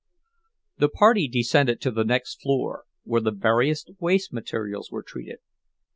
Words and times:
The 0.79 0.89
party 0.89 1.27
descended 1.27 1.79
to 1.81 1.91
the 1.91 2.03
next 2.03 2.41
floor, 2.41 2.85
where 3.03 3.21
the 3.21 3.29
various 3.29 3.85
waste 3.99 4.33
materials 4.33 4.89
were 4.89 5.03
treated. 5.03 5.37